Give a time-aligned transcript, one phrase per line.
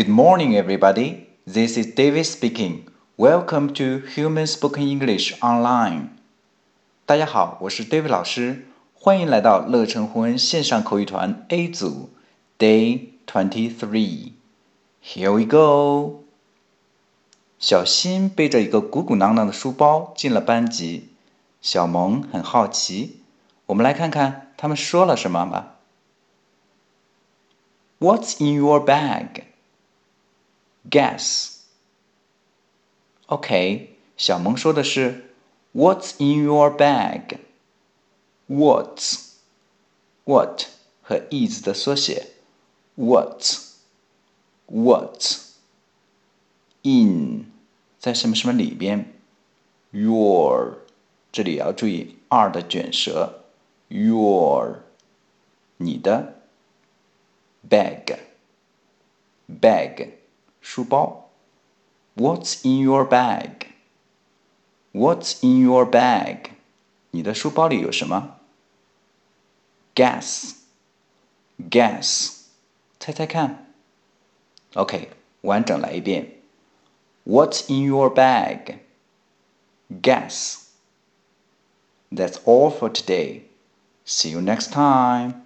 [0.00, 1.26] Good morning, everybody.
[1.46, 2.88] This is David speaking.
[3.16, 6.08] Welcome to Human Spoken English Online.
[7.06, 12.10] 大家好，我是 David 老师，欢迎来到乐成魂线上口语团 A 组
[12.58, 14.32] Day Twenty Three.
[15.02, 16.24] Here we go.
[17.58, 21.08] 小新背着一个鼓鼓囊囊的书包进了班级，
[21.62, 23.22] 小萌很好奇。
[23.66, 25.76] 我们来看看他们说了什么吧。
[27.98, 29.44] What's in your bag?
[30.90, 31.56] Guess.
[33.26, 35.32] OK，小萌说的是
[35.74, 37.38] What's in your bag?
[38.48, 39.32] What's
[40.24, 40.66] what
[41.02, 42.28] 和 is 的缩写
[42.94, 43.44] What
[44.66, 45.22] What
[46.82, 47.52] in
[47.98, 49.12] 在什么什么里边
[49.90, 50.78] Your
[51.32, 53.44] 这里要注意 r 的卷舌
[53.88, 54.82] Your
[55.78, 56.40] 你的
[57.68, 58.16] bag
[59.48, 60.10] bag
[60.70, 61.30] 书包。
[62.16, 63.66] What's in your bag?
[64.92, 66.50] What's in your bag?
[67.10, 68.38] 你的书包里有什么？
[69.94, 70.54] Guess,
[71.70, 72.42] guess，
[72.98, 73.72] 猜猜看。
[74.74, 75.10] OK，
[75.42, 76.42] 完整来一遍。
[77.24, 78.78] What's in your bag?
[79.90, 80.64] Guess.
[82.10, 83.42] That's all for today.
[84.06, 85.42] See you next time.